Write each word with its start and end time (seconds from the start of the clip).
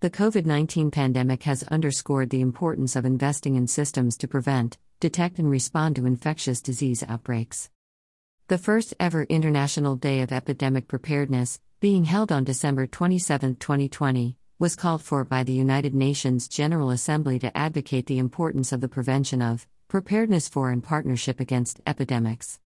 The 0.00 0.10
COVID 0.10 0.46
19 0.46 0.92
pandemic 0.92 1.42
has 1.42 1.64
underscored 1.64 2.30
the 2.30 2.40
importance 2.40 2.94
of 2.94 3.04
investing 3.04 3.56
in 3.56 3.66
systems 3.66 4.16
to 4.18 4.28
prevent, 4.28 4.78
detect, 5.00 5.40
and 5.40 5.50
respond 5.50 5.96
to 5.96 6.06
infectious 6.06 6.60
disease 6.60 7.02
outbreaks. 7.08 7.68
The 8.46 8.58
first 8.58 8.94
ever 9.00 9.24
International 9.24 9.96
Day 9.96 10.20
of 10.20 10.30
Epidemic 10.30 10.86
Preparedness, 10.86 11.58
being 11.80 12.04
held 12.04 12.30
on 12.30 12.44
December 12.44 12.86
27, 12.86 13.56
2020, 13.56 14.36
was 14.60 14.76
called 14.76 15.02
for 15.02 15.24
by 15.24 15.42
the 15.42 15.52
United 15.52 15.96
Nations 15.96 16.46
General 16.46 16.90
Assembly 16.90 17.40
to 17.40 17.58
advocate 17.58 18.06
the 18.06 18.18
importance 18.20 18.70
of 18.70 18.80
the 18.80 18.88
prevention 18.88 19.42
of, 19.42 19.66
preparedness 19.88 20.48
for, 20.48 20.70
and 20.70 20.84
partnership 20.84 21.40
against 21.40 21.80
epidemics. 21.88 22.60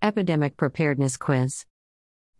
Epidemic 0.00 0.56
Preparedness 0.56 1.16
Quiz 1.16 1.66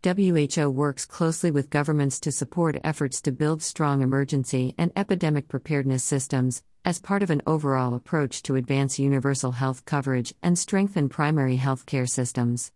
WHO 0.04 0.68
works 0.68 1.06
closely 1.06 1.52
with 1.52 1.70
governments 1.70 2.18
to 2.18 2.32
support 2.32 2.76
efforts 2.82 3.22
to 3.22 3.30
build 3.30 3.62
strong 3.62 4.02
emergency 4.02 4.74
and 4.76 4.90
epidemic 4.96 5.46
preparedness 5.46 6.02
systems, 6.02 6.64
as 6.84 6.98
part 6.98 7.22
of 7.22 7.30
an 7.30 7.40
overall 7.46 7.94
approach 7.94 8.42
to 8.42 8.56
advance 8.56 8.98
universal 8.98 9.52
health 9.52 9.84
coverage 9.84 10.34
and 10.42 10.58
strengthen 10.58 11.08
primary 11.08 11.54
health 11.54 11.86
care 11.86 12.06
systems. 12.06 12.72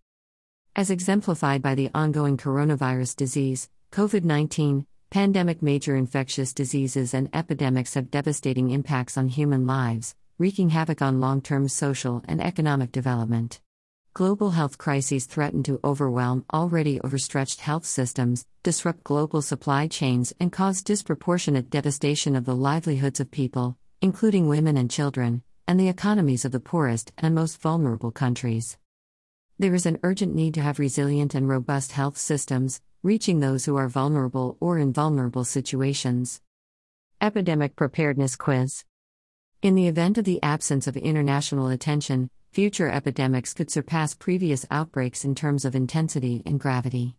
As 0.76 0.88
exemplified 0.88 1.62
by 1.62 1.74
the 1.74 1.90
ongoing 1.92 2.36
coronavirus 2.36 3.16
disease, 3.16 3.68
COVID 3.90 4.22
19, 4.22 4.86
pandemic 5.10 5.62
major 5.62 5.96
infectious 5.96 6.52
diseases 6.52 7.12
and 7.12 7.28
epidemics 7.34 7.94
have 7.94 8.12
devastating 8.12 8.70
impacts 8.70 9.18
on 9.18 9.26
human 9.26 9.66
lives, 9.66 10.14
wreaking 10.38 10.68
havoc 10.68 11.02
on 11.02 11.18
long 11.18 11.40
term 11.40 11.66
social 11.66 12.22
and 12.28 12.40
economic 12.40 12.92
development. 12.92 13.60
Global 14.16 14.52
health 14.52 14.78
crises 14.78 15.26
threaten 15.26 15.62
to 15.64 15.78
overwhelm 15.84 16.46
already 16.50 16.98
overstretched 17.02 17.60
health 17.60 17.84
systems, 17.84 18.46
disrupt 18.62 19.04
global 19.04 19.42
supply 19.42 19.88
chains, 19.88 20.32
and 20.40 20.50
cause 20.50 20.82
disproportionate 20.82 21.68
devastation 21.68 22.34
of 22.34 22.46
the 22.46 22.56
livelihoods 22.56 23.20
of 23.20 23.30
people, 23.30 23.76
including 24.00 24.48
women 24.48 24.78
and 24.78 24.90
children, 24.90 25.42
and 25.68 25.78
the 25.78 25.90
economies 25.90 26.46
of 26.46 26.52
the 26.52 26.60
poorest 26.60 27.12
and 27.18 27.34
most 27.34 27.60
vulnerable 27.60 28.10
countries. 28.10 28.78
There 29.58 29.74
is 29.74 29.84
an 29.84 29.98
urgent 30.02 30.34
need 30.34 30.54
to 30.54 30.62
have 30.62 30.78
resilient 30.78 31.34
and 31.34 31.46
robust 31.46 31.92
health 31.92 32.16
systems, 32.16 32.80
reaching 33.02 33.40
those 33.40 33.66
who 33.66 33.76
are 33.76 33.86
vulnerable 33.86 34.56
or 34.60 34.78
in 34.78 34.94
vulnerable 34.94 35.44
situations. 35.44 36.40
Epidemic 37.20 37.76
Preparedness 37.76 38.34
Quiz 38.34 38.82
In 39.60 39.74
the 39.74 39.88
event 39.88 40.16
of 40.16 40.24
the 40.24 40.42
absence 40.42 40.86
of 40.86 40.96
international 40.96 41.68
attention, 41.68 42.30
future 42.56 42.88
epidemics 42.88 43.52
could 43.52 43.70
surpass 43.70 44.14
previous 44.14 44.64
outbreaks 44.70 45.26
in 45.26 45.34
terms 45.34 45.66
of 45.66 45.74
intensity 45.74 46.42
and 46.46 46.58
gravity. 46.58 47.14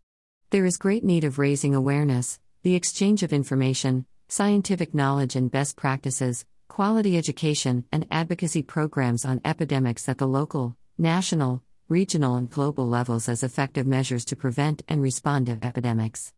There 0.50 0.66
is 0.66 0.78
great 0.78 1.04
need 1.04 1.24
of 1.24 1.38
raising 1.38 1.76
awareness, 1.76 2.40
the 2.64 2.74
exchange 2.74 3.22
of 3.22 3.32
information, 3.32 4.08
scientific 4.30 4.96
knowledge 4.96 5.36
and 5.36 5.52
best 5.52 5.76
practices, 5.76 6.44
quality 6.68 7.20
education, 7.20 7.86
and 7.92 8.08
advocacy 8.10 8.64
programs 8.64 9.26
on 9.26 9.40
epidemics 9.46 10.10
at 10.10 10.18
the 10.18 10.28
local, 10.28 10.76
national, 10.98 11.62
regional, 11.88 12.38
and 12.38 12.50
global 12.50 12.88
levels 12.88 13.30
as 13.30 13.44
effective 13.44 13.86
measures 13.86 14.26
to 14.26 14.36
prevent 14.36 14.82
and 14.88 15.04
respond 15.04 15.46
to 15.46 15.60
epidemics. 15.62 16.34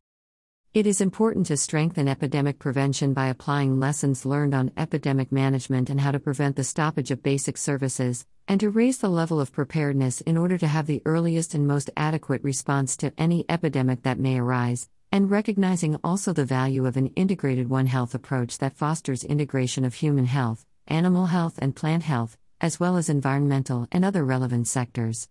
It 0.72 0.86
is 0.86 1.02
important 1.02 1.48
to 1.48 1.58
strengthen 1.58 2.08
epidemic 2.08 2.60
prevention 2.60 3.12
by 3.12 3.30
applying 3.30 3.80
lessons 3.80 4.24
learned 4.24 4.54
on 4.54 4.72
epidemic 4.78 5.32
management 5.32 5.90
and 5.90 6.00
how 6.00 6.12
to 6.12 6.20
prevent 6.20 6.56
the 6.56 6.64
stoppage 6.64 7.10
of 7.10 7.24
basic 7.24 7.58
services, 7.58 8.28
and 8.48 8.60
to 8.60 8.70
raise 8.70 9.00
the 9.00 9.10
level 9.10 9.42
of 9.42 9.52
preparedness 9.52 10.22
in 10.22 10.38
order 10.38 10.60
to 10.60 10.68
have 10.68 10.86
the 10.86 11.02
earliest 11.06 11.56
and 11.56 11.66
most 11.66 11.90
adequate 11.98 12.44
response 12.44 12.96
to 12.98 13.12
any 13.18 13.46
epidemic 13.50 14.04
that 14.04 14.20
may 14.20 14.38
arise, 14.38 14.88
and 15.12 15.32
recognizing 15.32 15.96
also 16.04 16.34
the 16.34 16.46
value 16.46 16.86
of 16.86 16.98
an 16.98 17.08
integrated 17.16 17.68
One 17.68 17.88
Health 17.88 18.14
approach 18.14 18.60
that 18.60 18.78
fosters 18.78 19.24
integration 19.24 19.84
of 19.84 19.96
human 19.96 20.28
health, 20.28 20.68
animal 20.88 21.26
health, 21.26 21.58
and 21.58 21.76
plant 21.76 22.04
health, 22.04 22.38
as 22.62 22.80
well 22.80 22.96
as 22.96 23.10
environmental 23.10 23.88
and 23.92 24.06
other 24.06 24.24
relevant 24.24 24.68
sectors. 24.68 25.30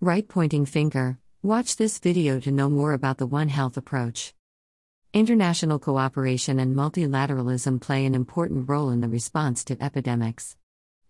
Right 0.00 0.26
pointing 0.26 0.64
finger, 0.64 1.18
watch 1.42 1.76
this 1.76 1.98
video 1.98 2.40
to 2.40 2.50
know 2.50 2.70
more 2.70 2.94
about 2.94 3.18
the 3.18 3.26
One 3.26 3.50
Health 3.50 3.76
approach. 3.76 4.32
International 5.14 5.78
cooperation 5.78 6.58
and 6.58 6.74
multilateralism 6.74 7.80
play 7.80 8.04
an 8.04 8.16
important 8.16 8.68
role 8.68 8.90
in 8.90 9.00
the 9.00 9.08
response 9.08 9.62
to 9.62 9.80
epidemics. 9.80 10.56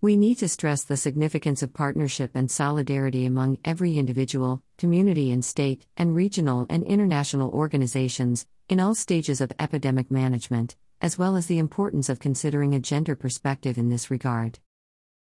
We 0.03 0.19
need 0.19 0.35
to 0.41 0.49
stress 0.51 0.85
the 0.85 0.99
significance 0.99 1.63
of 1.63 1.73
partnership 1.73 2.33
and 2.35 2.51
solidarity 2.51 3.25
among 3.25 3.57
every 3.65 3.97
individual, 3.97 4.63
community, 4.77 5.33
and 5.33 5.43
state, 5.43 5.87
and 5.97 6.15
regional 6.15 6.67
and 6.69 6.85
international 6.85 7.51
organizations, 7.53 8.47
in 8.69 8.79
all 8.79 8.95
stages 8.95 9.41
of 9.41 9.53
epidemic 9.59 10.11
management, 10.11 10.77
as 11.01 11.17
well 11.17 11.35
as 11.35 11.47
the 11.47 11.57
importance 11.57 12.11
of 12.11 12.21
considering 12.21 12.75
a 12.75 12.81
gender 12.81 13.17
perspective 13.17 13.79
in 13.79 13.89
this 13.89 14.11
regard. 14.11 14.59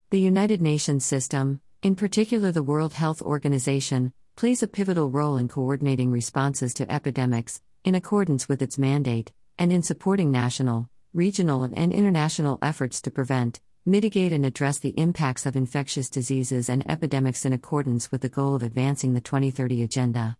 The 0.09 0.19
United 0.19 0.61
Nations 0.61 1.05
system, 1.05 1.61
in 1.81 1.95
particular 1.95 2.51
the 2.51 2.61
World 2.61 2.91
Health 2.91 3.21
Organization, 3.21 4.11
plays 4.35 4.61
a 4.61 4.67
pivotal 4.67 5.09
role 5.09 5.37
in 5.37 5.47
coordinating 5.47 6.11
responses 6.11 6.73
to 6.73 6.91
epidemics, 6.91 7.61
in 7.85 7.93
accordance 7.93 8.49
with 8.49 8.63
its 8.63 8.79
mandate, 8.79 9.31
and 9.59 9.71
in 9.71 9.83
supporting 9.83 10.31
national, 10.31 10.89
regional, 11.13 11.63
and 11.63 11.93
international 11.93 12.57
efforts 12.63 12.99
to 12.99 13.11
prevent, 13.11 13.61
mitigate, 13.85 14.33
and 14.33 14.43
address 14.43 14.79
the 14.79 14.97
impacts 14.97 15.45
of 15.45 15.55
infectious 15.55 16.09
diseases 16.09 16.67
and 16.67 16.83
epidemics 16.89 17.45
in 17.45 17.53
accordance 17.53 18.11
with 18.11 18.21
the 18.21 18.29
goal 18.29 18.55
of 18.55 18.63
advancing 18.63 19.13
the 19.13 19.21
2030 19.21 19.83
Agenda. 19.83 20.35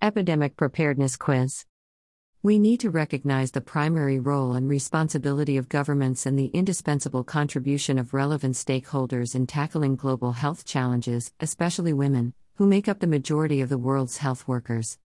Epidemic 0.00 0.56
Preparedness 0.56 1.16
Quiz 1.16 1.66
We 2.40 2.60
need 2.60 2.78
to 2.80 2.90
recognize 2.90 3.50
the 3.50 3.60
primary 3.60 4.20
role 4.20 4.52
and 4.52 4.68
responsibility 4.68 5.56
of 5.56 5.68
governments 5.68 6.24
and 6.24 6.38
the 6.38 6.52
indispensable 6.54 7.24
contribution 7.24 7.98
of 7.98 8.14
relevant 8.14 8.54
stakeholders 8.54 9.34
in 9.34 9.48
tackling 9.48 9.96
global 9.96 10.30
health 10.30 10.64
challenges, 10.64 11.32
especially 11.40 11.92
women, 11.92 12.32
who 12.54 12.66
make 12.66 12.86
up 12.86 13.00
the 13.00 13.08
majority 13.08 13.60
of 13.60 13.70
the 13.70 13.76
world's 13.76 14.18
health 14.18 14.46
workers. 14.46 14.98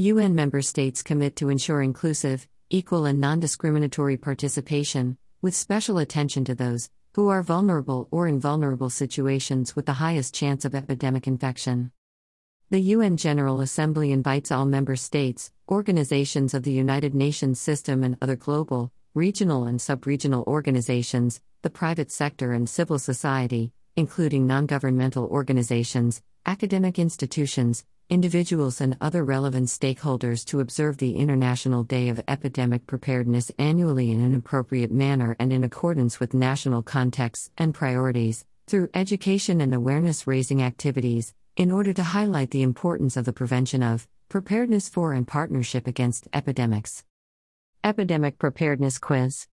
UN 0.00 0.34
member 0.34 0.62
states 0.62 1.02
commit 1.02 1.36
to 1.36 1.50
ensure 1.50 1.82
inclusive, 1.82 2.48
equal, 2.70 3.04
and 3.04 3.20
non 3.20 3.38
discriminatory 3.38 4.16
participation, 4.16 5.18
with 5.42 5.54
special 5.54 5.98
attention 5.98 6.42
to 6.46 6.54
those 6.54 6.88
who 7.12 7.28
are 7.28 7.42
vulnerable 7.42 8.08
or 8.10 8.26
in 8.26 8.40
vulnerable 8.40 8.88
situations 8.88 9.76
with 9.76 9.84
the 9.84 10.00
highest 10.00 10.34
chance 10.34 10.64
of 10.64 10.74
epidemic 10.74 11.26
infection. 11.26 11.92
The 12.70 12.80
UN 12.80 13.18
General 13.18 13.60
Assembly 13.60 14.10
invites 14.10 14.50
all 14.50 14.64
member 14.64 14.96
states, 14.96 15.52
organizations 15.70 16.54
of 16.54 16.62
the 16.62 16.72
United 16.72 17.14
Nations 17.14 17.60
system, 17.60 18.02
and 18.02 18.16
other 18.22 18.36
global, 18.36 18.92
regional, 19.12 19.64
and 19.64 19.78
sub 19.82 20.06
regional 20.06 20.44
organizations, 20.46 21.42
the 21.60 21.68
private 21.68 22.10
sector, 22.10 22.54
and 22.54 22.70
civil 22.70 22.98
society, 22.98 23.74
including 23.96 24.46
non 24.46 24.64
governmental 24.64 25.26
organizations, 25.26 26.22
academic 26.46 26.98
institutions, 26.98 27.84
individuals 28.10 28.80
and 28.80 28.96
other 29.00 29.24
relevant 29.24 29.68
stakeholders 29.68 30.44
to 30.44 30.58
observe 30.60 30.98
the 30.98 31.14
International 31.14 31.84
Day 31.84 32.08
of 32.08 32.20
Epidemic 32.26 32.86
Preparedness 32.86 33.52
annually 33.56 34.10
in 34.10 34.20
an 34.20 34.34
appropriate 34.34 34.90
manner 34.90 35.36
and 35.38 35.52
in 35.52 35.62
accordance 35.62 36.18
with 36.18 36.34
national 36.34 36.82
contexts 36.82 37.50
and 37.56 37.72
priorities, 37.72 38.44
through 38.66 38.90
education 38.94 39.60
and 39.60 39.72
awareness 39.72 40.26
raising 40.26 40.60
activities, 40.60 41.32
in 41.56 41.70
order 41.70 41.92
to 41.92 42.02
highlight 42.02 42.50
the 42.50 42.62
importance 42.62 43.16
of 43.16 43.24
the 43.24 43.32
prevention 43.32 43.82
of, 43.82 44.08
preparedness 44.28 44.88
for, 44.88 45.12
and 45.12 45.28
partnership 45.28 45.86
against 45.86 46.26
epidemics. 46.32 47.04
Epidemic 47.82 48.38
Preparedness 48.38 48.98
Quiz 48.98 49.46